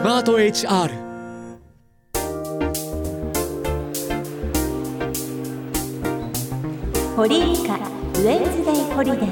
[0.00, 0.90] スマート HR
[7.14, 9.30] 堀井美香ウェンズデイホリデー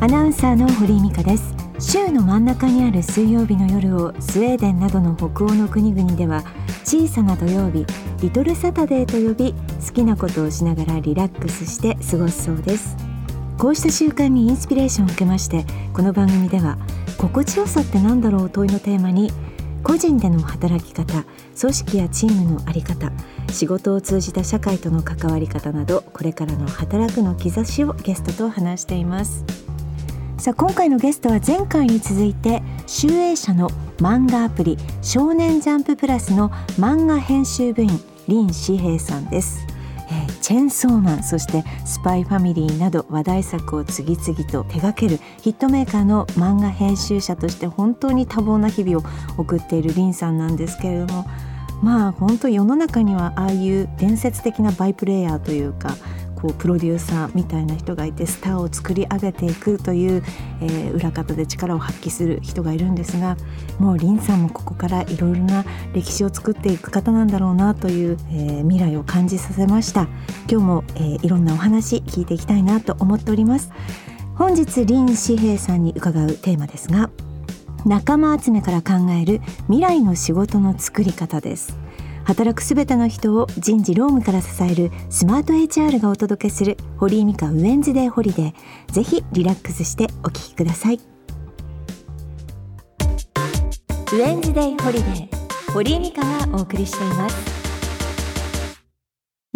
[0.00, 1.54] アナウンサーの堀井美香です。
[1.78, 6.42] 週の真ん中にある水曜日の夜をスウェーデンなどの北欧の国々では
[6.82, 7.86] 小さな土曜日
[8.22, 9.54] リトルサタデーと呼び
[9.86, 12.96] 好きなことをしながらリラックスして過ごすそうです。
[13.56, 16.76] こうした習慣にインスピレーションを受けましてこの番組では
[17.24, 18.50] 心地よさって何だろう？
[18.50, 19.32] 問いのテーマに
[19.82, 21.24] 個人での働き方
[21.58, 23.10] 組織やチームの在り方
[23.50, 29.42] 仕事を通じた社会との関わり方などこれからの働くの兆しをゲストと話しています。
[30.36, 37.88] さあ今回のゲストは前回に続いて集英社の漫画アプリ少年ジャンププラスの漫画編集部員
[38.26, 39.66] 林志平さんです、
[40.44, 49.02] チェンソーマンそしてスパイファミリーなど話題作を次々と手掛けるヒットメーカーの漫画編集者として本当に多忙な日々を
[49.38, 51.24] 送っているリンさんなんですけれども
[51.82, 55.96] まあ本当世の中にはああいう伝説的なバイプレーヤーというか
[56.44, 60.22] こうプロデューサーみたいな人がいてスターを作り上げていくという、
[60.60, 63.38] えー、裏方で力を発揮する人がいるんですが
[63.78, 70.02] もう林さんもここからいろいろな歴史を作っていく方なんだろうなという、えー、未来を感じさせました。
[70.46, 73.72] 今日も、えー、いろんなお話聞いていきたいなと思っております。
[74.34, 77.08] 本日林志平さんに伺うテーマですが
[77.86, 81.83] 仲間集めから考える未来の仕事の作り方です。
[82.24, 91.00] 働くすべての人を人事労務から支えるスマート HR がお届けする堀井美香ウェンズデーホリデーぜひリラックスしてお聞きください。
[94.12, 97.53] ウェンズデーホリデー堀井美香がお送りしています。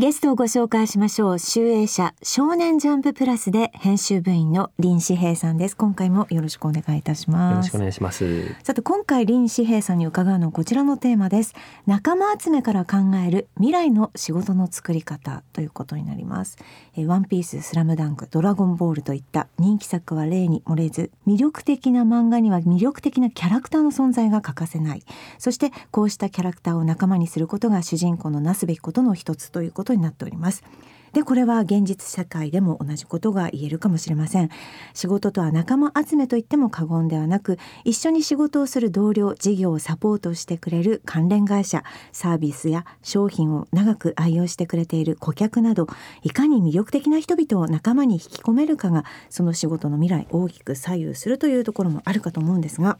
[0.01, 1.39] ゲストをご紹介しましょう。
[1.41, 5.77] 集英社少年ジャンププラスで編集部員の林志平さんです。
[5.77, 7.51] 今回もよろしくお願いいたします。
[7.51, 8.55] よろしくお願いします。
[8.63, 11.53] さて今回林志平さんに伺うのはこちらのテーマです。
[11.89, 16.59] 仲間集めから考える未来の仕事の作り方ということになります。
[16.97, 25.03] えワンピース、スラムダンク、ドラゴンボールといった人気作は例に漏れず、魅力的な漫画には魅力的なキャラクターの存在が欠かせない。
[25.39, 30.63] そしてこうしたキャラクターを仲間にすることが主人公のなすべきことの一つということことになっております。
[31.15, 34.51] でこれは現実社会でも同じことが言えるかもしれません
[34.93, 41.83] 仕事とは仲間集めといっても過言ではなく一緒に仕事をする同僚事業をサポートしてくれる関連会社
[42.13, 45.87] サービスや商品を長く愛用してくれている顧客など
[46.25, 52.99] いかに魅力的な人々を仲間に引き込めるかがその仕事の未来大きく左右するというところもあるかと思うんですが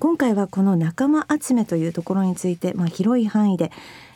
[0.00, 3.70] 今回はこの仲間集めというところについて、まあ、広い範囲で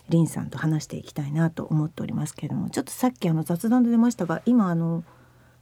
[0.09, 5.05] リンさんと話していきたいなと思っておりますけれどもちょっとさっきあの雑談で出ましたが今あの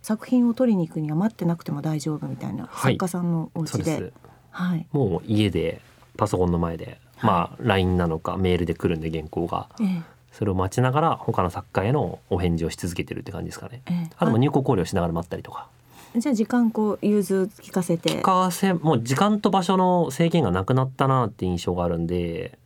[0.03, 4.13] 作品を取りに行くには待ってなくても大丈夫みたいな、作家さんのお家で。
[4.51, 5.81] はい、もう家で
[6.17, 15.69] パソコンの前で、まあ LINE なのかメールで来るんで原稿が、ええ、それを待ちながら他の作家へのお返事をし続けてるって感じですかね、ええ、あとも入稿考慮しながら待ったりとか。
[16.17, 18.21] じゃあ時間こう融通聞かせて。
[18.21, 22.59] 聞かせもう時間と場所の制限がなくなったなって印象があるんで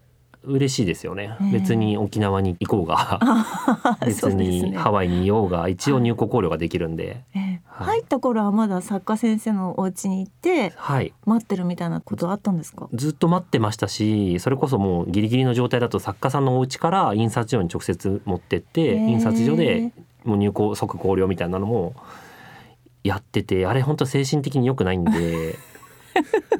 [0.44, 3.20] 嬉しいですよね、えー、別に沖縄に行こうが。
[4.04, 5.68] 別にハワイにいようが。
[5.68, 12.88] 一応入国考慮ができるんで、えーはい、入った頃はまだ作家先生のお家に行って、はい、待ってるみたいなことあったんですか？
[12.94, 19.92] ずっと待ってましたしそれこそもうギリギリの状態だと作家さんのお家から印刷所に直接持ってって、えー、印刷所で
[20.24, 21.94] もう入校即考慮みたいなのも
[23.04, 25.56] やっててあれ本当精神的に良くないんで。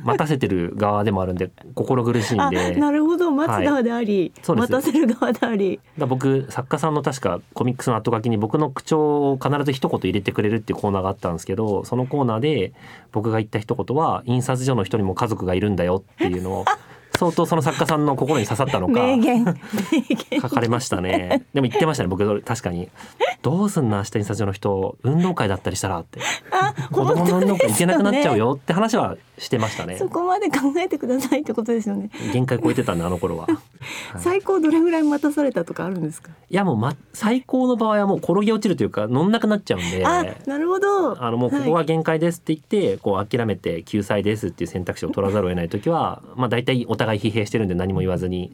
[0.04, 2.74] 待たせてる側でもあるんで心苦しいんで。
[2.76, 3.30] なるほど。
[3.30, 5.80] 待つ側であり、はい、待たせる側であり。
[5.98, 12.72] だ僕作家さんの確かコミックスの後書きに僕の口調を必ず一言入れてくれるっていうコーナーがあったんですけどそのコーナーで
[13.12, 16.64] 僕が言った一言は印刷所の人にも家族がいるんだよっていうのを
[17.16, 19.00] 相当その作家さんの心に刺さったのか
[20.40, 21.44] 書かれましたね。
[21.52, 22.40] でも言ってましたね僕。
[22.40, 22.88] 確かに。
[23.42, 26.20] どうすんな明日印刷所の人運動会だったりしたらって。
[26.90, 29.96] 子供の運動会行けなくなっちゃうよって話はしてましたね。
[29.96, 32.10] そこまで考えてくださいってことですよね。
[32.32, 33.56] 限界超えてたんであの頃は、 はい、
[34.18, 36.30] 最高どれぐらい待たされたとかあるんですか？
[36.48, 40.06] いやもう、ま、最高の場合はもう転げ落ちるというか乗んなくなっちゃうんで。
[40.06, 41.22] あなるほど。
[41.22, 48.52] あのもうここが限界ですって言って、はい、こう諦めて救済ですっていう選択肢を取らざるを得ない時はまあ大体お互い互い疲弊してるんで何も言わずに、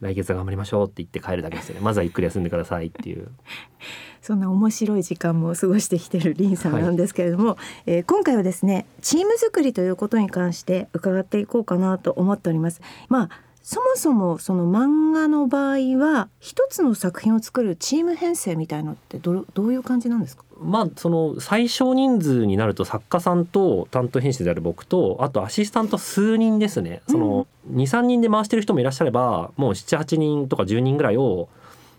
[0.00, 1.80] 来月頑張りましょうって言って帰るだけですよね。
[1.80, 3.28] まずはゆっくり休んでくださいっていう。
[4.22, 7.56] そんな面白い時間も過ごしてきてるリンさんなんですけれども、はい、
[7.86, 12.80] えー、今回はですねチーム作りということに関して伺っていこうかなと思っております。
[13.08, 13.30] まあ
[13.72, 20.42] そもそもその漫画の場合は一つの作品を作るチーム編成みたいのってどどういう感じなんですか？
[20.60, 27.02] まあその最小人数になると作家さんと担当編集である僕とあとアシスタント数人ですね。
[27.06, 31.48] その23人で回してる人もいらっしゃればもう78人とか10人ぐらいを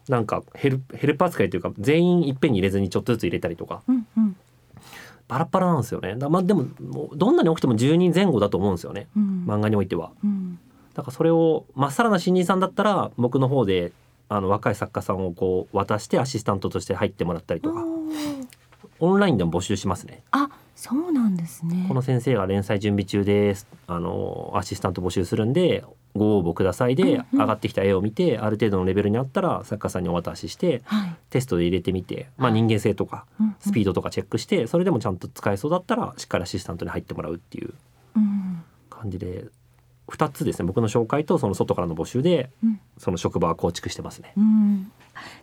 [0.10, 3.82] なんかヘルヘルプ扱いというか全員いっぺんに入れずにちょっとずつ入れたりとか。
[3.88, 4.36] うんうん。
[5.30, 6.18] バラバラなんですよね。
[6.18, 6.66] だまあでも
[7.16, 9.08] どんなに多くても10人前後だと思うんですよね。
[9.16, 9.46] うん。
[9.48, 10.12] 漫画においては。
[10.22, 10.60] うん
[10.94, 13.92] だからそれをまっさらな新人さんだったら僕の方で
[14.30, 17.84] あの若い作家さんをこう渡してアシスタントとして入ってもらったりとか。
[19.00, 20.22] オンラインでも募集しますね。
[20.30, 21.86] あそうなんですね。
[21.88, 23.68] この先生が連載準備中です。
[23.88, 25.84] あのアシスタント募集するんで
[26.16, 31.16] ご応募くださいで、上がってきた絵を見てある程度のレベルにあったら作家さんにお渡ししてはい。
[31.32, 33.26] テストで入れてみて、まあ、人間性とか
[33.60, 37.74] スピードとかチェックしてそれでもちゃんと使えそうだったらしっかりアシスタントに入ってもらうっていう
[38.16, 38.64] うん。
[38.90, 39.46] 感じで
[40.12, 44.34] 2つですね僕の紹介とその外からの募集でうんその職場は構築してますね。
[44.38, 44.92] うん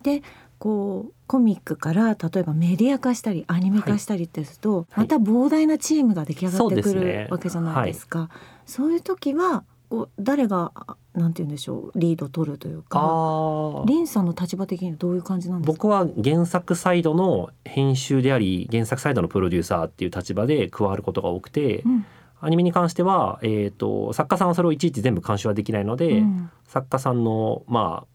[0.02, 0.22] で
[0.58, 8.28] こうコミックから例えばメディア化したりアニメ化したりってすると、はいまた膨大なチームが出来上がってくるねわけじゃないですか。
[8.66, 13.84] そういう時はこう誰があなんて言うんでしょうリード取るというか。
[13.86, 15.72] リンさんの立場的にはどういう感じなんですか？
[15.72, 22.06] 僕は原作サイドの編集であり原作サイドのプロデューサーっていう立場で加わることが多くて、うん
[22.40, 26.50] アニメに関しては、えー、と作家さんはそれをいちいち全部監修はできないので、うん。
[26.66, 28.06] 作家さんのまあ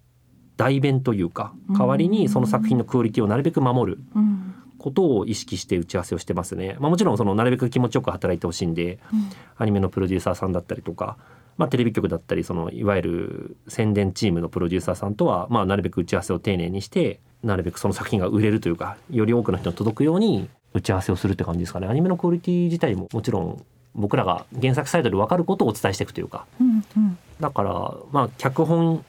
[0.58, 4.56] 代弁というか代わりにその作品のクオリティをなるべく守るうん。
[4.78, 6.76] ことを意識して打ち合わせをしてますね。
[6.80, 9.30] まあ、もちろんそのなるべく気持ちよく働いてほしいんでうん。
[9.58, 11.18] アニメのプロデューサーさんだったりとか、
[11.58, 21.88] まあ、テレビ局だったりそのいわゆる宣伝チームのプロデューサーさんとは、まあ、なるべく打ち合わせを丁寧にしてなるべくその作品が売れるというかより多くの人に届くように打ち合わせをするって感じですかね。
[21.88, 23.64] アニメのクオリティ自体ももちろん
[23.96, 26.46] 僕らが原作サイドで分かることをお伝えしていくというか。
[26.60, 29.04] うんうんだからまあ脚本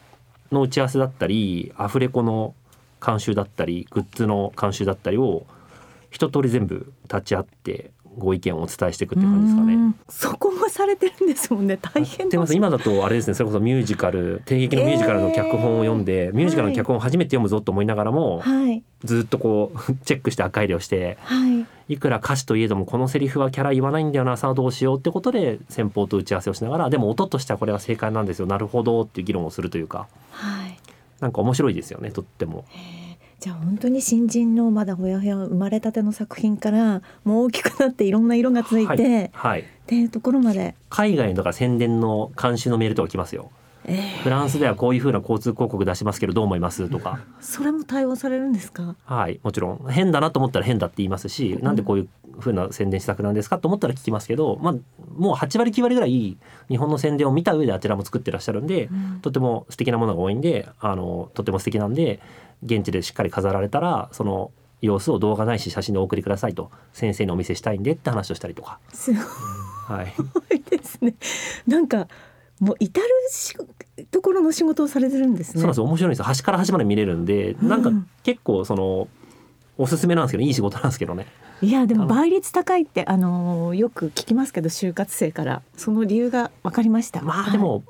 [0.51, 2.55] の打ち合わせだったりアフレコの
[3.05, 5.47] 監修だったりグッズの監修だったりを
[6.11, 9.75] 一通り全部立ち会ってご意見をお伝えしていくって感じですかね。
[9.75, 9.95] うん。
[10.09, 11.77] そこもされてるんですもんね。
[11.77, 13.35] 大変でも今だとあれですね。
[13.35, 18.83] それこそミュージカル帝劇のミュージカルの脚本を読んで、ミュージカルの脚本を初めて読むぞと思いながらも、はい。
[19.05, 21.67] ずっとこうチェックして赤入れをしてはい。
[21.87, 28.47] いくら歌詞といえどもこのセリフはキャラ言わないんだよなさあどうしようってことで先方と打ち合わせをしながらでも音としてはこれは正解なんですよ。
[28.47, 30.07] なるほどっていう議論をするというか。
[30.31, 30.79] はい。
[31.21, 32.65] なんか面白いですよねとっても。
[32.71, 33.04] へー
[33.44, 43.50] じゃあ本当に新人のまだほやほや生まれたての作品からもう大きくなっていろんな色がついて、はい、はい、っていうところまで、海外のだから宣伝の監修のメールとか来ますよ。
[43.87, 47.20] えフランスではこういう風な交通広告出しますけどどう思いますとか。
[47.38, 48.96] ーそれも対応されるんですか？
[49.05, 49.87] はい、もちろん。
[49.91, 52.08] 変だなと思ったら変だって言いますし、なんでこういう
[52.41, 54.75] 風な宣伝施策なんですかと思ったら聞きますけど、まあ
[55.19, 56.38] もう8割9割ぐらい
[56.69, 59.20] 日本の宣伝を見た上であちらも作ってらっしゃるんで、うん。
[59.20, 62.20] とても素敵なものが多いんで、あのとても素敵なんで
[62.65, 64.51] 現地でしっかり飾られたらその
[64.81, 69.21] 様子を動画ないし写真でお送りくださいと先生にお見せしたいんでって話をしたりとか、すご
[69.95, 71.15] はい、いですね。
[71.67, 72.09] なんか
[72.61, 73.55] もう至るし
[74.11, 75.53] ところの仕事をされてるんですね。
[75.55, 75.85] そうなんですよ。
[75.85, 76.25] 面白いんですよ。
[76.25, 79.09] 端から端まで見れるんで、なんかうん結構その
[79.77, 81.27] おすすめなんですけどいい仕事なんですけどね。
[81.63, 85.63] いやでも倍率高いってあのーよく聞きますけど就活生から。
[85.77, 87.23] その理由が分かりました。
[87.23, 87.83] まあでも、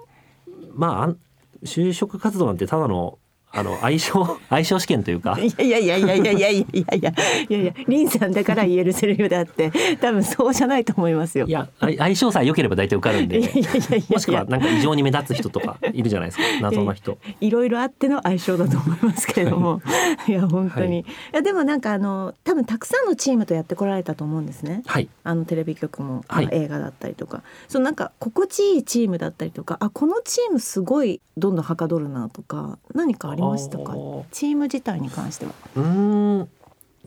[0.74, 1.18] まああん
[1.64, 3.18] 就職活動なんてただの
[3.54, 5.30] あの相性相性試験というか。
[5.32, 7.14] はいいやいやいやいやいやいやいやいや
[7.48, 7.74] いやいや。
[7.86, 9.70] リンさんだから言えるセリフであって。
[10.00, 11.46] 多分そうじゃないと思いますよ。
[11.46, 13.38] いやあ相性さえ良ければ大体受かるんで。
[13.38, 13.96] いやいやいやいや。
[13.96, 16.44] いやもしくはなんか異常に目立つ人とかいるじゃないですか。
[16.60, 17.18] 謎の人。
[17.40, 19.80] いろいろあっての相性だと思いますけれども、
[20.26, 21.00] い、や本当に、はい。
[21.00, 24.82] い、やでもなんかあの多分たくさんのチームとやってこられたと思うんですね。
[24.86, 25.08] はい。
[25.22, 26.46] あのテレビ局も、はい。
[26.46, 27.42] まあ映画だったりとか。
[27.68, 33.94] そのなんか心地いいチームだったりとかあこのチームすごいどんどんはかどるなとか何かありましたか
[34.30, 35.52] チーム自体に関しては。
[35.76, 36.48] うーん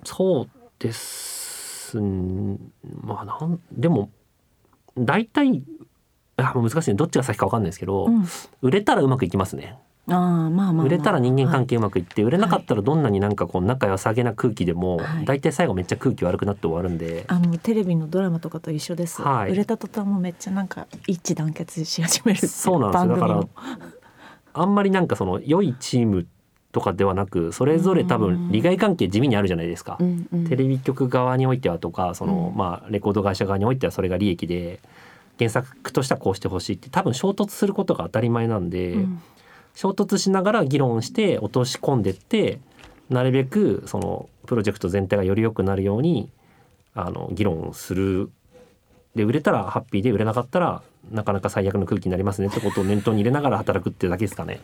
[0.03, 4.10] そうですんまあなんでも
[4.98, 5.63] 大体
[6.38, 6.96] あ難しいね。
[6.96, 8.25] どっちが先か分かんないですけど、うん、
[8.62, 9.77] 売れたらうまくいきますね。
[10.10, 10.86] あーまあまあまあまあ。
[10.86, 15.25] 売れたら人間関係、係うまくいって、売れなかったらどんなになんかこう仲良さげな空気でも、はい。
[15.25, 19.51] 大体最後めっちゃ空気悪くなって終わるんで、あのテレビのドラマとかと一緒です、はい。
[19.51, 23.15] 売れた途端もめっちゃなんか一致団結し始めるそうなんですよ。
[23.15, 23.44] だから
[24.62, 26.28] あんまりなんかその良いチーム
[26.72, 28.50] とかではなくそれぞれ多うん。
[28.50, 29.98] 分利害関係地味にあるじゃないですか。
[30.00, 30.48] うんうん。
[30.48, 32.58] テレビ局側においてはとかその、うん。
[32.58, 34.80] まあレコード会社側においてはそれが利益で
[35.38, 39.22] 原作としてはこうしてほしいって多分衝突することが当たり前なんで、うん。
[39.76, 42.60] 衝突しながら議論して落とし込んでって
[43.10, 46.30] なるべくそのプロジェクト全体がより良くなるように
[46.96, 48.32] あの議論をする。
[49.16, 54.60] で売れたらハッピーで売れなかったらなかなか最悪の空気になりますねってことを念頭に入れながら働くってだけですかね。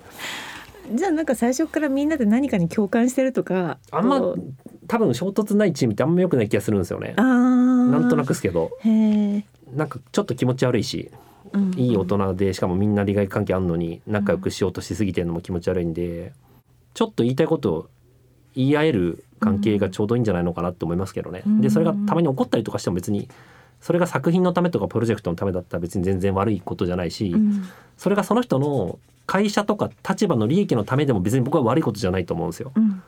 [0.91, 4.35] じゃあなんか最初からみんなで何かに共感してるとかあんま
[4.88, 7.13] 多分衝突ないチームってあんま良くない気がするんですよね。
[7.17, 8.71] なんとなくですけど
[9.73, 11.09] なんかちょっと気持ち悪いし
[11.53, 16.33] うんうんいい大人でしかもみんな利害関係あるのに仲良くしようとしすぎてるのも気持ち悪いんで
[16.93, 17.89] ちょっと言いたいことを
[18.55, 21.43] 言い合える関係がちょうどいいんじゃないのかなって思いますけどね。
[21.45, 23.29] うんでそれがたまに起こったりとかしても別に
[23.83, 27.65] それが作品のためとかプロジェクトのためだったら別に全然悪いことじゃないし、うん。
[27.97, 32.71] それがその人の会社とか立場の利益のためでも別に僕は悪いことじゃないと思うんですよ。
[32.73, 33.03] うん。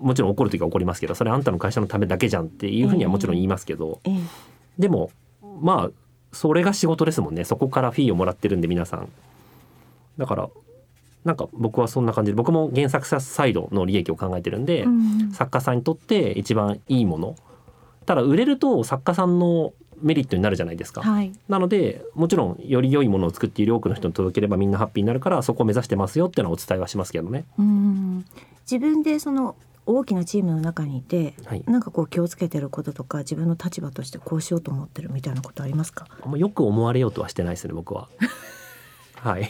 [0.00, 4.14] もちろん怒る時は怒りますけどそれあんたの会社のためだけじゃんっていうふうにはもちろん言いますけど、ええ。
[4.80, 5.12] でも
[5.60, 5.90] まあ
[6.32, 7.44] それが仕事ですもんね。
[7.44, 9.08] そこからフィーをもらってるんで皆さん。
[10.18, 10.50] だから
[11.24, 15.30] なんか僕はそんな感じで僕も原作者サイドの利益を考えてるんで、うん。
[15.30, 17.36] 作家さんにとって一番いいもの。
[18.06, 19.72] ただ売れると作家さんの
[20.04, 21.32] メリットになるじゃないですか、はい。
[21.48, 27.46] なのでもちろんより良いものを作っている多くの人に届ければみんなハッピーになるからそこを目指してますよっていうのはお伝えはしますけどね。
[27.58, 28.24] うん。
[28.70, 29.56] 自分でその
[29.86, 36.06] 大きなチームの中にいてはい、なんかこう気をつけてることとか自分の立場としてこうしようと思ってるみたいなことありますか？
[36.22, 38.08] あんまよく思われようとはしてないですね僕は。
[39.16, 39.48] はい、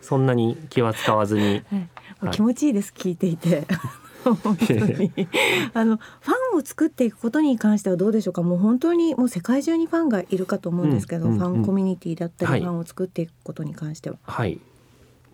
[0.00, 1.62] そんなに気は使わずに。
[2.20, 2.30] はい。
[2.32, 3.66] 気持ちいいです聞いていて
[4.34, 5.12] 本当に
[5.74, 8.42] あのファンを作っていくことに関してはどうでしょうか？
[8.42, 14.16] もう本当にもう世界中にファンがいるかと思うんですけど、うんうんうんファンコミュニティだったり、はいファンを作っていくことに関しては。
[14.22, 14.58] はい。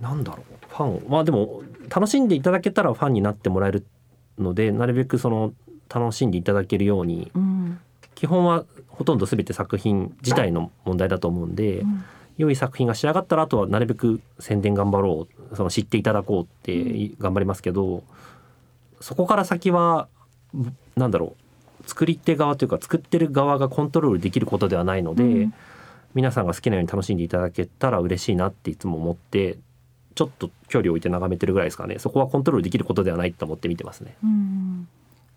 [0.01, 0.57] なんだろう。
[0.69, 1.09] ファン。
[1.09, 3.85] まあでも、楽しんでいただけたらファンになってもらえる
[4.39, 5.53] ので、なるべくその、
[5.89, 7.79] 楽しんでいただけるように、うん
[8.15, 12.05] 基本はほとんど全て作品自体の問題だと思うんで、うん
[12.39, 18.03] 良い作品が仕上がったら、あとはなるべく宣伝頑張ろう、その知っていただこうって頑張りますけど、
[19.03, 20.09] そこから先は、
[20.97, 21.37] なんだろ
[21.85, 21.89] う。
[21.89, 25.55] 作り手側というか作ってる側がコントロールできることではないので、うん。
[26.15, 29.57] 皆さんが好きなように楽しんでいただけたら嬉しいなっていつも思って
[30.15, 31.99] ちょっと距離を置いて眺めてるぐらいですかね。
[31.99, 34.15] そこはコントロールできることではないと思って見てますね。
[34.23, 34.89] うん。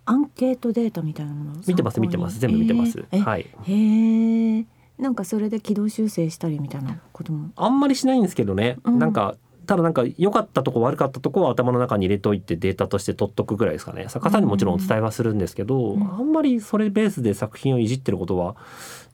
[0.03, 2.39] アンケートデータみたいなものを見てます見てます。
[2.39, 3.19] 全部見てます、えー。
[3.19, 3.47] えはい。
[3.63, 4.65] へえ
[4.99, 7.49] なんかそれで軌道修正したりみたいなことも？
[7.55, 8.99] あんまりしないんですけどね、うん。
[8.99, 14.05] なんかただなんか良かったとこ悪かったとこは頭の中に入れといてデータとして取っとくぐらいですかね。
[14.09, 16.03] 作家さんにもちろんお伝えはするんですけど、うん。
[16.03, 18.55] あんまりそれベースで作品をいじってることは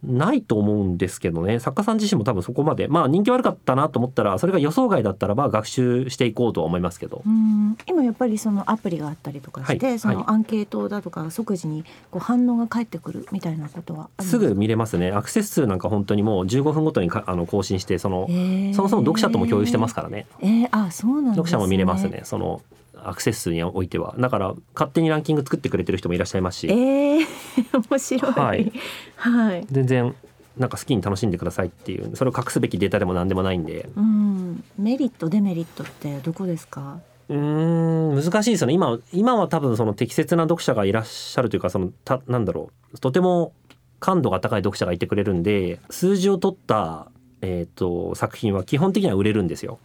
[0.03, 1.59] ないと思うんですけどね。
[1.59, 7.77] 作家さん自身も多分そこまでまあ人気悪かったなと思ったらそれが予想外だったらば学習していこうとは思いますけど、うん。
[7.87, 9.99] 今やっぱりそのアプリがあったりとかして、はいはい。
[9.99, 15.11] そのアンケートだとか即時にこう反応が返ってくるみたいなことはすぐ見れますね。
[15.11, 18.73] アクセス数なんか本当にもう15分ごとにかあの更新してそのへー。
[18.73, 20.25] そもそも読者とも共有してますからね。
[20.39, 21.29] えー、あそうなんね。
[21.31, 22.21] 読者も見れますね。
[22.23, 22.61] その
[23.03, 24.15] アクセス数においては。
[24.17, 26.67] だから勝手にランキング作ってくれてる人もいらっしゃいますし。
[26.67, 27.25] えー、
[27.89, 28.31] 面白い。
[28.33, 28.71] はい、
[29.15, 29.65] はい。
[29.71, 30.15] 全然
[30.57, 33.89] なんか好きに楽しんでくださいっていうそれを隠すべきデータでも何でもないんで。
[33.95, 36.99] うん、メリットデメリットってどこですか？
[37.29, 38.73] うーん難しいですよね。
[38.73, 43.53] 今今は多分その適切な読者がいらっしゃるというかそのたなんだろうとても
[43.99, 47.09] 感度が高い読者がいてくれるんで数字を取った、
[47.41, 49.79] えー、と作品は基本的には売れるんですよ。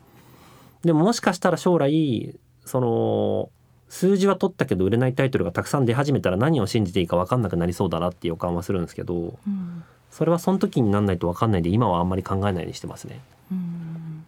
[0.82, 3.50] でももしかしたら将来その
[3.88, 9.14] 数字は取ったけど売れないタイトルがたくさん出始めたら何を信じていいか分かんなくなりそうだなっていう予感はするんですけど
[9.46, 13.20] うんそれはその時になんないと分かんないで今はあんまり考えないようにしてますね。
[13.52, 14.24] うん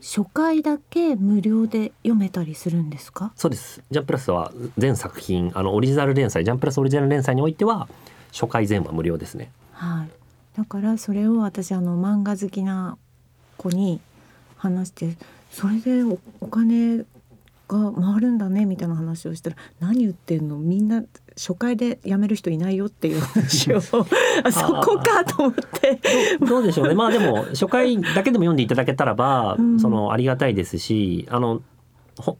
[0.00, 3.32] 初回だけ無料で読めたりするんですか？
[3.34, 3.82] そうです。
[3.90, 7.88] ジャンプラスは全作品あのオリジナル連載ジャンプラスオリジナル連載においては
[8.32, 9.50] 初回全話無料ですね。
[9.72, 10.08] はい
[10.56, 12.96] だからそれを私あの漫画好きな
[13.56, 14.00] 子に
[14.56, 15.16] 話して
[15.50, 17.04] それでおお金
[17.68, 20.58] が回るんだねみたいな話をしたら何言ってんの？
[20.58, 21.04] みんな
[21.36, 23.76] 初回で辞める人いないよっていう話を
[24.42, 26.00] あそこかと思って。
[26.44, 26.94] どうでしょうね。
[26.94, 29.78] まあでも初回だけでも読んでいただけたらば、うん。
[29.80, 31.62] そのありがたいですし、あのほ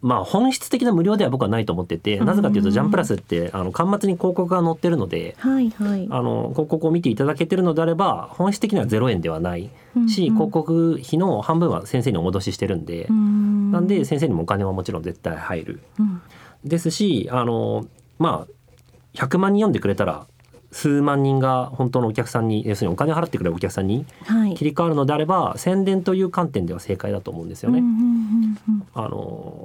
[0.00, 5.36] まあ本質的な無料では僕はないと思ってて、うんなぜかというとジャンプラスってあの端末に広告が載ってるので。
[5.38, 6.06] はいはい。
[6.10, 9.70] あの広告を見ていただけてるのであれば本質的には0円ではない
[10.08, 10.34] し、うんうん。
[10.34, 15.80] 広告費の半分は先生にお戻ししてるんで、うんなんで先生にもお金はもちろん絶対入る。
[15.98, 16.22] うん。
[16.64, 17.86] ですしあの
[18.18, 20.26] まあ100万人読んでくれたら
[20.70, 24.54] 数万人が本当のお客さんに要するにお金を払ってくれるお客さんにはい。
[24.54, 27.78] 切り替わるのであれば宣伝という観点では正解だと思うんですよね。
[27.78, 28.86] うんうんうんうん。
[28.94, 29.57] あの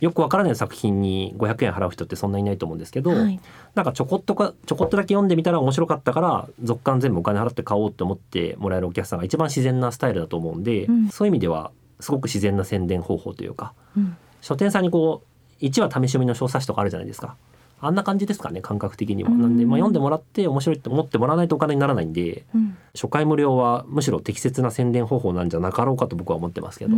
[0.00, 3.40] よくわからない作品に500円払う人ってそんなにいないと思うんですけど、はい
[3.74, 15.22] なんかちょこっとかちょこっとだけ読んでみたら面白かったから続刊全部お金払って買おうって思ってもらえるお客さんが一番自然なスタイルだと思うんで、うんそういう意味ではすごく自然な宣伝方法というかうん書店さんにこ
[15.60, 17.36] う1話試し読みの小冊子とかあるじゃないですか。
[17.82, 19.30] あんな感じですかね感覚的には。
[19.30, 26.96] うんなんで、まあ、読んでもらって面白いって思ってもらわないとお金にならないんでうん初回無料はむしろ適切な宣伝方法なんじゃなかろうかと僕は思ってますけど。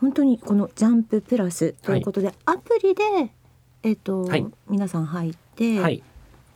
[0.00, 3.30] うん本当にこのジャンププラスということで、アプリで
[3.86, 4.44] えっ、と、はい。
[4.68, 6.02] 皆さん入って、はい。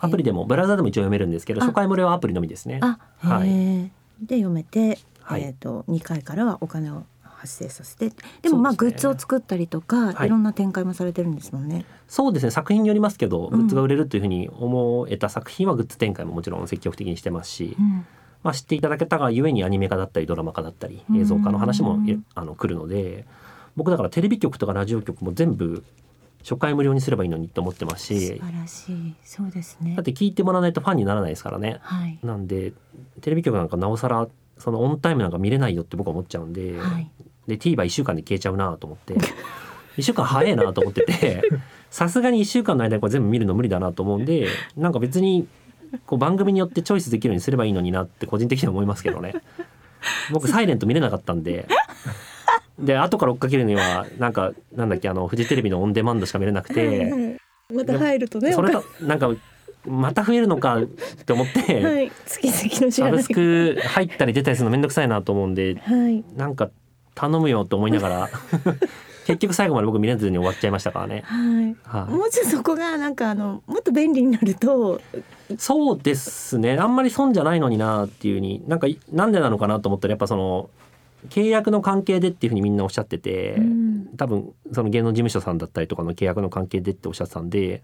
[0.00, 1.64] アプリでもブラウザでも一応読めるんですけどあ。
[1.64, 2.80] 初回無料はアプリのみですね。
[2.82, 3.90] あ、はい。
[4.20, 5.42] で読めて、はい。
[5.42, 8.12] えっ、と2回からはお金を発生させて。
[8.42, 10.26] でもまあグッズを作ったりとか、はい。
[10.26, 11.84] い、ろんな展開もされてるんですもんね。
[12.08, 12.50] そうですね。
[12.50, 18.06] 作品によりますけどうんグッズが売れるというふうに思えた作品はグッズ展開ももちろん積極的にしてますし、うん
[18.42, 21.20] まあ、知っていただけたがゆえにアニメ化だったりドラマ化だったりうん。
[21.20, 23.26] 映像化の話もえあの来るので
[23.76, 25.84] 僕だからテレビ局とかラジオ局も全部
[26.42, 29.14] 初回無料にすればいいのにと思ってます素し晴らしい。
[29.22, 29.94] そうですね。
[29.94, 31.78] だって聞いてもらわないとファンにならないですからね。
[31.82, 32.18] はい。
[32.22, 32.72] なんで
[33.20, 37.10] テレビ局なんかなおさらそのオンタイムなんか見れないよって僕は思っちゃうんで、はい。
[37.46, 39.14] で TVer1 週間で消えちゃうなと思って
[39.96, 41.42] 1週間早いなと思ってて
[41.90, 45.48] さすがに1週間の間にこれ全部見るの無理だなと思うんでなんか別に
[46.06, 49.34] こう番組によってチョイスできるようにすればいいのになって個人的には思いますけどね。
[50.32, 51.66] 僕「サイレント見れなかったんで。
[52.78, 57.38] で後から追っかけるにはなんかなんだっけあのフジテレビのオンデマンドしか見れなくて。
[57.72, 59.30] また入るとねそれとなんか
[59.86, 60.82] また増えるのかっ
[61.24, 62.12] て思って、はい。
[62.26, 63.22] 月々の知サブらない。
[63.24, 66.24] スク入ったり出たりするのめんどくさいなと思うんではい。
[66.36, 66.70] なんか
[67.20, 68.28] 頼むよと思いながら
[69.26, 71.22] 結局最後まで僕見れずに終わっちゃいましたからね。
[71.26, 71.76] はい。
[71.84, 75.00] はい、もうちょっとそこがなんかあのもっと便利になると。
[75.58, 76.78] そうですね。
[76.78, 80.70] あんまり損じゃないのになっていうふうになんかいなんでなのかなと思ったらやっぱその
[81.28, 84.06] 契約の関係でっていうふうにみんなおっしゃってて、うん。
[84.16, 87.82] 多分その芸能事務所さんだったりとかの契約の関係でっておっしゃってたんで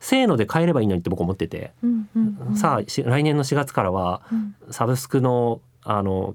[0.00, 2.56] せーので変えればいいのにって僕思ってて、うんうんうん。
[2.56, 4.54] さあし来年の4月からはうん。
[4.70, 6.34] サブスクのあの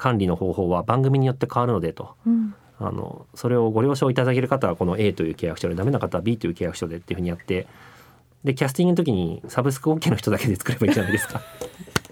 [0.00, 2.16] 管理の方法は番組によって変わるのでと。
[2.26, 7.66] うんあのそれをご了承いただける方はこの A という契約書でダメな方は B という契約書でっていうふうにやって
[8.42, 11.42] でキャスティングの時にサブスク OK の人だけで作ればいいじゃないですか。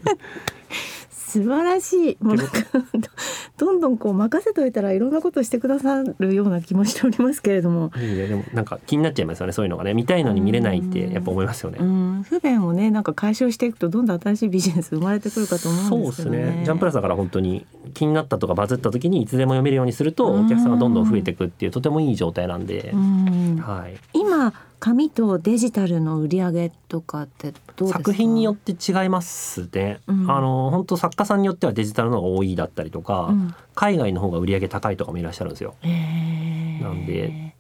[1.29, 2.17] 素晴らしい。
[2.21, 2.53] もうなんか
[3.59, 8.27] どんどんこう任せといたらいろんなことしてくださるような気もしておりますけれども、いいね。
[8.29, 9.53] でもなんか気になっちゃいますよね。
[9.53, 9.93] そういうのがね。
[9.93, 11.79] 見たいのに見れないってやっぱ思いますよね。
[11.81, 11.85] う。
[11.85, 16.57] ん、不便をねなんか解消していくとどんどん新しいビジネス生まれてくるかと思そううんですすでけどね。
[16.61, 16.63] ね。
[16.65, 22.93] ジャンプラスだから本当に気になったとかバズった時にいつでも読めるようにするとお客さんがどんどん増えていくっていうとてもいい状態なんで。
[22.95, 23.97] う、ん、はい。
[24.15, 24.55] 今
[24.89, 27.99] 紙とデジタルの売り上げとかってどうですか？
[27.99, 30.01] 作品によって違いますね。
[30.07, 35.75] うんあの本当作家さんによってはデジタルの方が多いだったりとか、うん海外の方が売り上げ高いとかもいらっしゃるんですよ。
[35.83, 37.55] へーなんで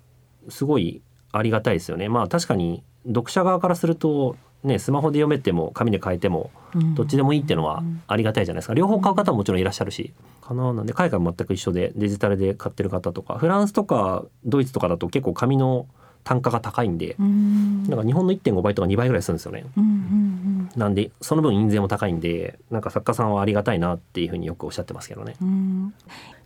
[0.48, 2.08] すごいありがたいですよね。
[2.08, 8.74] まあ確かに読者側からするとねスマホで読めても紙で書いてもうんどっちでもいいっていうのはありがたいじゃないですか。
[8.74, 15.86] 両方買う方ももちろんいらっしゃるし、かななんで海外も全く一緒でデジタルで買ってる方とかフランスとかドイツとかだと結構紙の
[16.24, 17.84] 単価が高いんで、うん。
[17.84, 19.64] なんか日本の1.5倍とか2倍ぐらいするんですよね。
[19.76, 25.34] うんうんなんでその分印税も高いんでなんか作家さんはありがたいなっていうふうによくおっしゃってますけどね。
[25.40, 25.94] うん。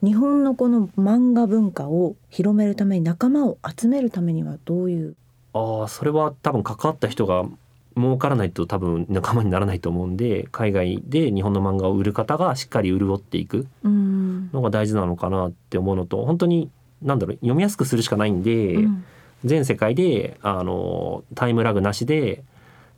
[0.02, 5.16] 日本のこの漫画文化を広めるために仲間を集めるためにはどういう？
[5.54, 7.44] ああそれは多分関わった人が
[7.96, 13.66] 儲からないと多分仲間にならないと思うんで海外で日本の漫画を売る方がしっかり潤っていく。
[13.82, 14.50] うん。
[14.52, 16.70] のが大事なのかなって思うのと本当に
[17.02, 19.04] 何だろう読みやすくするしかないんで、うん
[19.44, 22.44] 全世界であのタイムラグなしで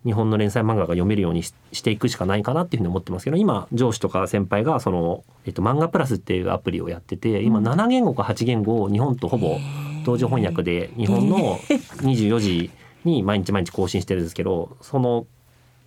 [0.05, 9.57] 日本の連載漫画が読めるようにししていくしかないかなっていうふうに思ってますけど今上司とか先輩がその、えっと、漫画プラスっていうアプリをやってて今うん7言語か8言語を日本とほぼ
[10.05, 11.57] 同時翻訳で日本の
[12.05, 12.71] 24時
[13.05, 15.27] に毎日毎日更新してるんですけどその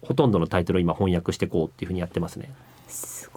[0.02, 2.52] ほとんどのタイトルを今翻訳していこうっていうふうにやってますね。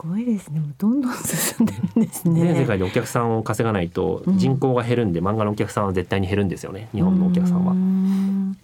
[0.01, 0.61] すごいですね。
[0.61, 2.41] もうどんどん進んでるんですね。
[2.43, 4.39] 全世界でお客さんを稼がないとうん。
[4.39, 6.89] 人口が減るんで、漫画のお客さんは絶対に減るんですよね。
[6.93, 7.73] 日本のお客さんは。
[7.73, 7.75] う。
[7.77, 8.57] ん。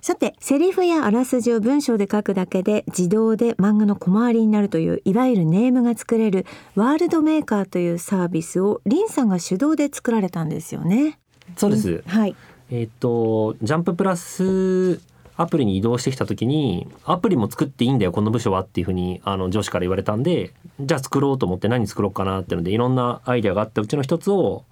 [0.00, 6.46] さてセリフやあらすじを文章で書くだけで自動で漫画の小回りになるといういわゆるネームが作れる
[6.76, 11.18] ワールドメーカーというサービスをリンさんが手動で作られたんですよね。
[11.56, 12.36] そうです、はい。
[12.70, 15.00] えっとジャンププラス
[15.38, 24.64] アプリに移動してきた時にアプリも作っていいんだよこの部署はっていうふうにあの上司から言われたんでじゃあ作ろうと思って何作ろうかなっていうのでいろんなアイデアがあったうちの一つを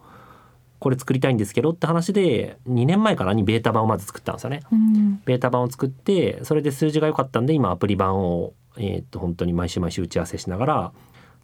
[0.81, 4.61] これ作りたいんですけどって話で2年前かなにベータ版をまず作ったんですよね。
[4.73, 10.93] うんベータ版を作ってそれで数字が良かったんで今アプリ版を、えー、と本当に毎週毎週打ち合わせしながら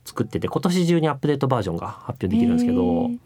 [0.05, 3.19] 作ってて今年中にアップデートバージョンが発表できるんですけへどー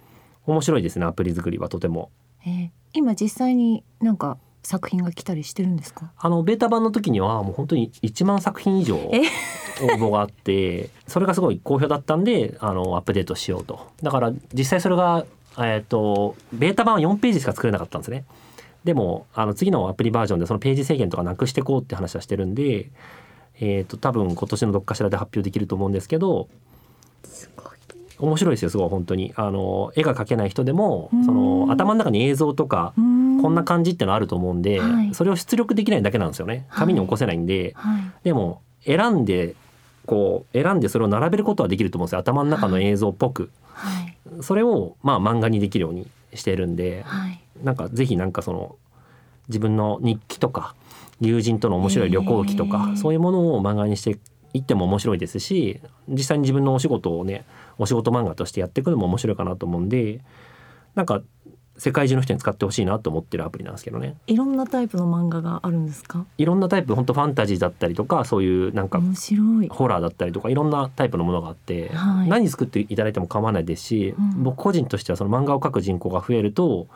[0.47, 2.11] 面白いですねアプリ作りはとても。
[2.45, 6.11] えー今実際になんか作品が来たりしてるんですか？
[6.19, 9.23] あのベータ版の時にはもう本当に1万作品以上応え
[9.97, 13.87] 募があって それがすごい好評だったんであのアップデートしようと。
[14.03, 15.25] だから実際それが、
[15.59, 18.25] えー、とベータ版は4ページしか作れなかったんですね。
[18.85, 22.91] でもあの次のアプリバージョンでそのページ制限とかなくしていこうって話はしてるんで、
[23.59, 26.49] えー、と多分今年のどっかしらで発表できると思うんですけど
[27.25, 27.67] すごい。
[28.19, 29.33] 面白いですよすごい本当に。
[29.37, 31.25] あの絵が描けない人でもうん。
[31.25, 33.03] その頭の中に映像とかこ
[33.40, 35.14] こんな感じってのあると思うんで、はい。
[35.14, 36.66] それを出力できないだけなんですよね。
[36.70, 38.03] 紙に起こせないんで、はい。
[38.25, 39.55] でも選んで
[40.07, 42.18] こう選んでそれを並べることはできると思うんですよ。
[42.20, 44.16] 頭の中の映像っぽく、はい。
[44.42, 47.40] それをまあ漫画にできるようにしてるんではい。
[47.62, 48.77] なんかぜひなんかその
[49.49, 50.75] 自分の日記とか
[51.20, 52.96] 友人との面白い旅行記とか、へー。
[52.96, 54.18] そういうものを漫画にして
[54.53, 57.44] いっても面白いですし実際に自分のお仕事をね
[57.79, 60.20] お仕事漫画としてやっていくのも面白いかなと思うんで
[60.94, 61.22] なんか
[61.79, 64.17] 世界中の人に使ってほしいなと思ってるアプリなんですけどね。
[64.27, 66.25] いろんなタイプの漫画があるんですか？
[66.39, 69.69] いろんなタイプ本当ファンタジーだったりとかそういうなんか面白い。
[69.69, 72.29] ホラーだったりとかいろんなタイプのものがあって、はい。
[72.29, 74.43] 何作っていただいても構わないですし、うん。
[74.45, 76.87] 僕個人としてはその漫画を描く人口が増えると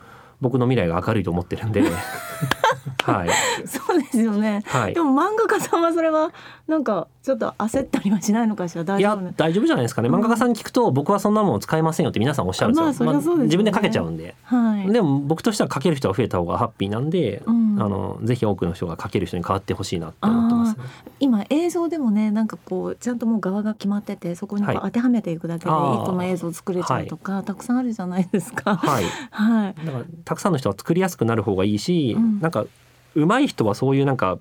[0.40, 1.82] 僕の未来が明るいと思ってるんで
[3.02, 3.28] はい。
[3.66, 4.62] そうですよね。
[4.66, 4.94] はい。
[4.94, 6.32] でも漫画家さんはそれは
[6.66, 8.84] なんかちょっと焦ったりはしないのかしら？
[8.84, 10.08] 大いや丈夫ね大丈夫じゃないですかね。
[10.08, 14.92] 漫画家さんに聞くと僕はそんなもの使いませんよって皆さんおっしゃるんですよ、自分で書けちゃうんで、はい。
[14.92, 20.84] でも僕としては書ける人が増えた方がハッピーなんで、うんあのぜひ多くの人が書ける人に変わってほしいなって思ってます、ね、
[21.18, 28.76] 今映像でもねなんかこうちゃんともう側が決まっててそこに当てはめていくだけで一個の映像作れちゃうとか、たくさんあるじゃないですか。
[28.76, 29.04] はい。
[29.30, 29.86] はい。
[29.86, 32.40] だからたくさんの人は作りやすくなる方がいいし、うん。
[32.40, 32.66] なんか
[33.14, 34.38] 上手い人はそういうなんか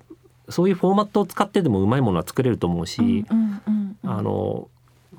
[0.49, 3.25] そういうフォーマットを使ってでもうまいものは作れると思うし、
[4.03, 4.67] あの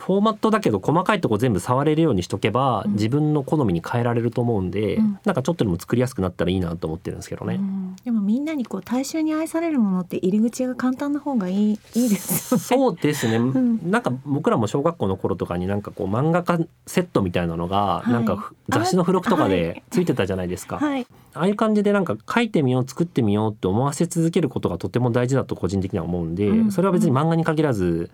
[0.01, 2.93] フォーマットだけど細かいとこ全部触れるようにしとけば、うん。
[2.95, 5.19] 自分の好みに変えられると思うんで、うん。
[5.25, 7.57] なんかちょっとでも作りやすくなったらいいなと思ってるんですけどね。
[7.57, 7.97] うん。
[8.05, 12.65] でもみんなにこう大衆に愛されるものって入り口が簡単な方がいい いいですよね。
[12.65, 14.03] そうですね、んなん。
[14.03, 18.11] か僕らも小学校の頃とかになんかこう漫画家セットみたいなのがい。
[18.11, 19.91] なんかふ雑誌の付録とかでい。
[19.91, 21.07] ついてたじゃないですか、はい。
[21.35, 26.73] ああいう感じでなんか書いてみよう作ってみようって思わせ続けることがとても大事だと個人的には思うんで、うん。
[26.73, 28.11] それは別に漫画に限らず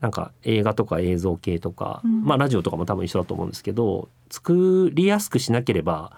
[0.00, 2.24] なんか映画とか映像系とか、うん。
[2.24, 6.12] まあラジオとかも多分一緒だと思うんですけど作りやすくしなければ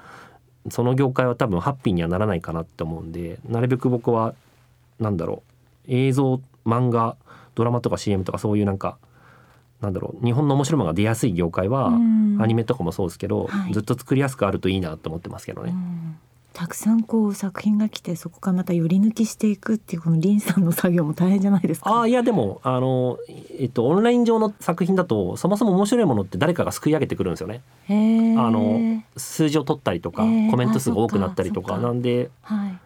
[0.70, 4.34] その業界は多分ハッピーにはならないかなって思うんでなるべく僕は
[4.98, 5.42] なんだろ
[5.88, 7.16] う映像漫画
[7.54, 8.98] ドラマとか CM とかそういうなんか
[9.80, 12.38] なんだろう日本の面白いものが出やすい業界は、うん。
[12.40, 13.72] アニメとかもそうですけど、はい。
[13.72, 15.74] ずっと作りやすくあるといいなと思ってますけどね。
[16.52, 21.90] うんたくさんこう作品が来てそこからまた寄り抜きしていくっていうこのリンさんの作業も大変じゃないですか？
[21.90, 23.18] ああいやでもあの、
[23.58, 27.62] えっと、オンライン上の作品だとそもそも面白いものって誰かがすくい上げてくるんですよね。
[27.88, 30.50] あの数字を取ったりとか、えー。
[30.50, 32.78] コメント数が多くなったりとかなんではい。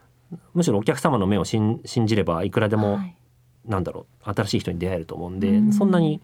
[0.52, 3.16] むしろお客様の目を信信じればいくらでも、はい。
[3.66, 5.72] なんだろう新しい人に出会えると思うんで、うん。
[5.72, 6.20] そんなに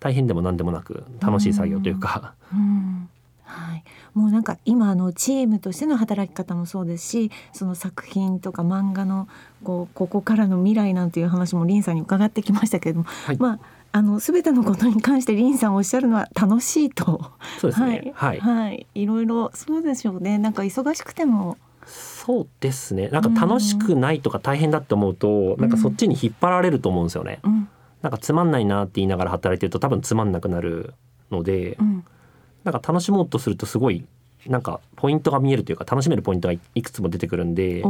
[0.00, 3.10] 大変でも何でもなく楽しい作業というか、うん
[3.50, 3.84] はい、
[4.14, 9.28] もうなんか今あのチームとしての働き方もそうですしその作品とか漫画の
[9.64, 13.36] こうここからの未来なんていう話もリンさんに伺ってきましたけれども、はい。
[13.38, 13.60] まあ
[13.92, 18.12] あの全てのことに関してリンさんおっしゃるのは楽しいと、そうですね。
[18.14, 19.04] はい、はい、い。
[19.04, 20.38] ろいろそうでしょうね。
[20.38, 21.58] なんか忙しくても。
[21.86, 23.08] そうですね。
[23.08, 27.40] なんか楽しくないとか大変だって思うと、なんかそっちに引っ張られると思うんですよね。
[27.42, 27.68] うん。
[28.02, 30.94] なんかつまんないなって言いながら働いてると多分つまんなくなる
[31.32, 32.04] ので、うん
[32.64, 34.04] なんか楽しもうとするとすごい
[34.46, 37.82] なんかポイントが見えるというか楽しめるポイントがいいくつも出てくるんで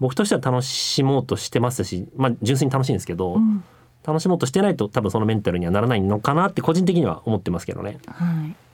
[0.00, 3.64] 僕としては楽しもうとしてますし、まあ、純粋に楽しいんですけど、うん
[4.06, 7.98] 楽しもうとしてないと多分そのメンタルにはならないのかなって個人的には思ってますけどね。
[8.06, 8.24] は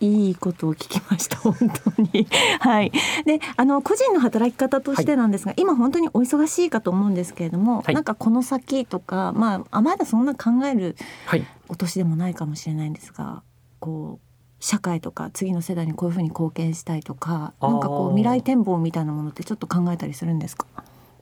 [0.00, 2.26] い、いいことを聞きました 本当に。
[2.60, 2.92] はい。
[3.24, 13.42] で、あの個人の働き方としてなんですが、今本当にお忙しいかと思うんですけれども、はいなんかこの先とか、まああまだそんな考えるはい、お年でもないかもしれないんですが、
[13.80, 14.31] こう
[14.62, 20.66] 社会とか次の世代にこういうふうに貢献したいとか、なんかこう未来展望みたいなものってちょっと考えたりするんですか？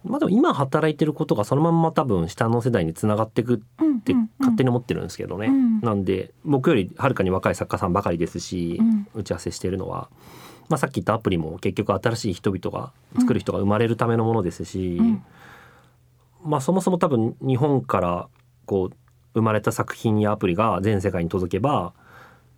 [0.04, 3.58] まあ、でも今働いてることがそのまんま多分下の世代につながっていくっ
[4.00, 9.06] て勝手に思ってるんですけどね、うんなんで僕よりはるかに若い作家さんばかりですし、うん。
[9.14, 10.10] 打ち合わせしているのは、
[10.68, 15.24] まあ、さっき言ったアプリも結局新しい人々が作る人が生まれるためのものですし、うん。
[16.44, 18.28] まあ、そもそも多分日本から
[18.66, 18.96] こう
[19.32, 21.94] 生まれた作品やアプリが全世界に届けば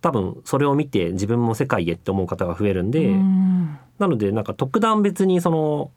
[0.03, 3.79] 多分それを見て自分も世界へって思う方が増えるんで、うん。
[3.99, 5.91] なのでなんか特段別にその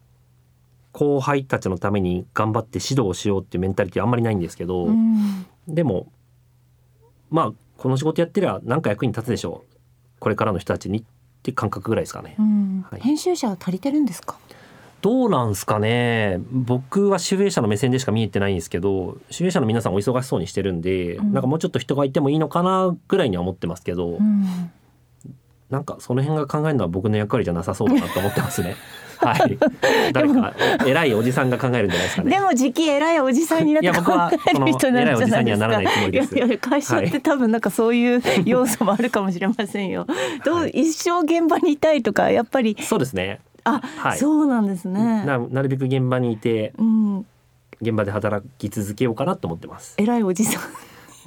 [0.93, 5.45] 後輩たちのために頑張って指導しようっていうメンタリティあんまりないんですけど、うん。
[5.67, 6.07] でも
[7.31, 9.77] まあこの仕事やってりゃ何か役に立つでしょう。
[10.21, 11.05] これからの人たちにっ
[11.43, 12.37] て感覚ぐらいですかね。
[12.39, 12.87] うん。
[12.89, 13.01] はい。
[13.01, 14.39] 編集者は足りてるんですか？
[15.03, 24.71] どうなんすかね僕は集英社の目線でしか見えてないんですけど集英社の皆さんお忙しそうにしてるんで、うんなんかもうちょっと人がいてもいいのかなぐらいには思ってますけど、うん
[25.71, 28.77] なんかその辺が考えるのは僕の役割じゃなさそうだなと思ってますね。
[29.19, 29.59] はい。
[30.13, 30.55] 誰か
[30.87, 32.31] 偉いおじさんが考えるんじゃないですかね。
[32.31, 34.13] でも時期偉いおじさんになって考
[34.55, 40.07] える人なんじゃないですかいおじさんにはならないつもりですいやいや会社って多分なんかそういう要素もあるかもしれませんよ。
[40.45, 43.41] どう、はい一生現場にいたいとかやっぱりそうですね。
[43.67, 45.25] あ、はいそうなんですね。
[45.25, 47.27] ななるべく現場にいてうん、
[47.81, 49.95] 現場で働き続けようかなと思ってます。
[49.99, 50.63] 偉いおじさん。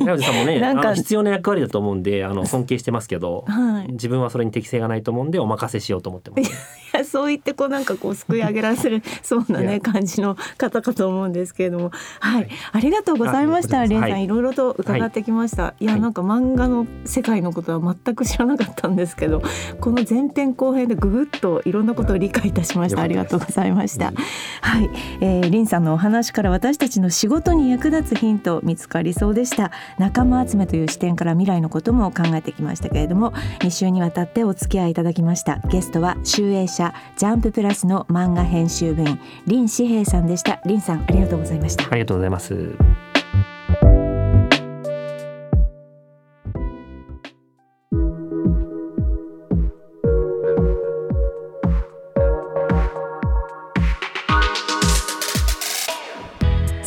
[0.04, 3.91] 偉いおじさんもね、あ なんかの必要な役割だと思うんで、あの尊敬してますけど、はい。
[3.91, 6.52] 自分はそれに適性がないと思うんでお任せしようと思ってます。
[7.10, 9.80] そう言ってこうなんかこうすくい上げられる そうないねや。
[9.82, 12.50] 感じの方かと思うんですけれども、はい、はい。
[12.72, 13.80] ありがとうございました。
[13.82, 14.24] あレンさん、はい。
[14.24, 15.74] いろいろと伺ってきました。
[15.80, 16.02] い、やはい。
[16.02, 19.41] なんか漫画の世界のことは全く知らなかったんですけど、
[19.80, 23.02] この前編後編でぐぐっといろんなことを理解いたしました。
[23.02, 24.10] ありがとうございました。
[24.10, 24.15] うん。
[24.62, 24.89] はい、
[25.22, 29.72] えー、リンさんのお話から私たちの仕事に役立つヒント見つかりそうでした。
[29.98, 35.60] 仲間集めという視点から未来のことも考えてきましたけれども2週にわたってお付き合いいただきました。
[35.69, 40.62] ゲストは集英社ジャンププラスの漫画編集部員林志平さんでした。
[40.64, 41.86] 林さんありがとうございました。
[41.90, 42.76] ありがとうございます。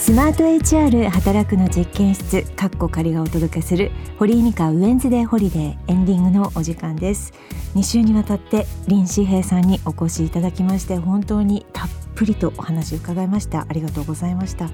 [0.02, 7.32] スマート HR 働くの実験室かっこ仮がお届けする堀井美香ウェンズデーホリデーエンディングのお時間です
[7.74, 13.66] 2週にわたって林志平さんにお越しいただきまして本当にたっぷりとお話伺いました。
[13.68, 14.70] ありがとうございました。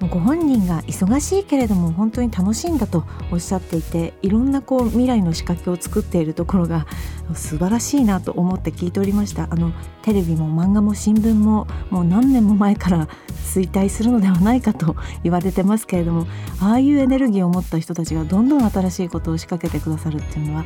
[0.00, 6.86] ご本人が忙しいけれども本当に楽しいんだとおっしゃっていていろんなこう未来の仕掛けを作っているところが
[7.34, 9.48] 素晴らしいなと思って聞いておりました。
[9.50, 13.08] あのテレビも漫画も新聞ももう何年も前から
[13.46, 16.26] 衰退するのではないかと言われてますけれども
[16.60, 20.64] ああいうエネルギーを持った人たちがどんどん新しいことを仕掛けてくださるっていうのは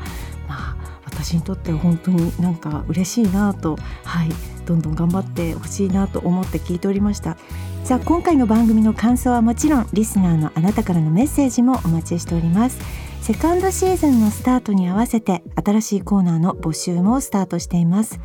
[1.22, 4.28] 私にとっては本当になんか嬉しいなとはい
[4.66, 7.36] どんどん頑張ってほしいなと思って聞いておりました。
[7.84, 12.78] さあ今回の番組の感想はもちろんリスナーのあなたからのメッセージもお待ちしております。
[13.20, 18.20] セカンドシーズンのスタートに合わせて新しいコーナーの募集もスタートしています。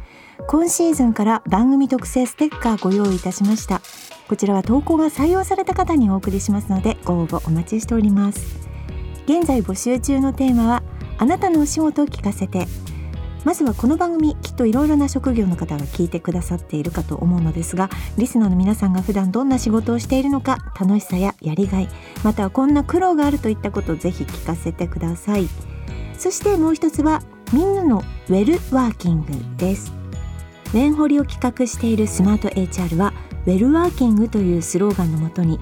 [0.47, 3.81] 今シーズンから番組特製ステッカーご用意いたしました。
[4.27, 8.67] こちらは投稿が採用された方にお送りしますのでご応募お待ちしております。
[9.25, 10.83] 現在募集中のテーマは
[11.17, 12.67] あなたのお仕事を聞かせて。
[13.45, 21.87] まずはこの番組きっといろいろな職業の方が聞いてくださっているかと思うのですがリスナーの皆さんが普段どんな仕事をしているのか楽しさややりがい
[22.23, 25.47] またはこんな苦労があるといったことをぜひ聞かせてください。
[26.17, 27.21] そしてもう一つは
[27.53, 29.93] みんなのウェルワーキングです。
[30.73, 33.13] ウェンホリを企画しているスマート HR は
[33.45, 35.59] ウェルワーキングというスローガンのもとに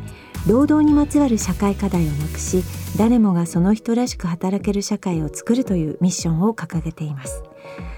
[0.47, 2.63] 労働にまつわる社会課題をなくし
[2.97, 7.43] 誰もがその人らしく働ける社会を作るというミッションを掲げています。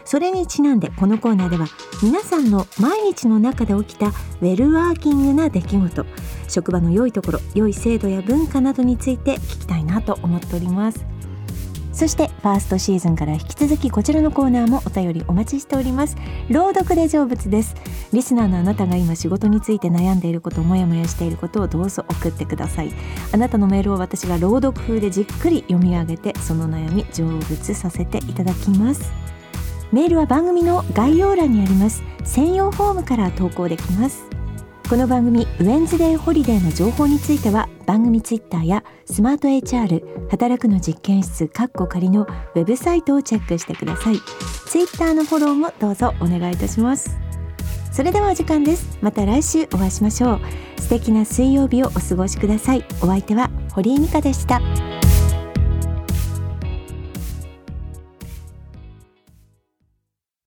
[0.04, 1.68] それにちなんでこのコーナーでは
[2.04, 6.06] 皆さんの毎日の中で起きたウェルワーキングな出来事
[6.48, 11.06] 職場の良いところ良い制度や文化などについて聞きたいなと思っております。
[11.96, 16.18] そしてファーストシーズンから引き続きこちらのコーナーもお便りお待ちしております。
[16.50, 17.74] 朗読で成仏です。
[18.12, 22.92] リスナーのあなたが今仕事について悩んでいることもやもやしていることをどうぞ送ってください。
[23.32, 29.14] あなたのメールを私が朗読風でじっくり読み上げてその悩み成仏させていただきます。
[29.96, 32.04] メールは番組の概要欄にあります。
[32.26, 34.26] 専用フォームから投稿できます。
[34.90, 44.18] この番組ウェンズデーホリデーの情報については番組ツイッターやスマート HR 働くの実験室カッコ仮のウェブサイトをチェックしてください。
[44.68, 47.18] ツイッターのフォローもどうぞお願いいたします。
[47.90, 48.98] それではお時間です。
[49.02, 50.42] また来週お会いしましょう。
[50.78, 52.84] 素敵な水曜日をお過ごしください。
[53.02, 54.60] お相手は堀井美香でした。